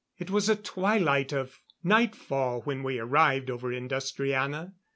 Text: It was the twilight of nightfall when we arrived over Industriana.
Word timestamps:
It 0.17 0.31
was 0.31 0.47
the 0.47 0.55
twilight 0.55 1.31
of 1.31 1.59
nightfall 1.83 2.61
when 2.61 2.81
we 2.81 2.97
arrived 2.97 3.51
over 3.51 3.71
Industriana. 3.71 4.73